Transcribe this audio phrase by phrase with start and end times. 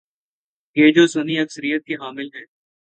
[0.75, 2.45] گے جو سنی اکثریت کے حامل ہیں؟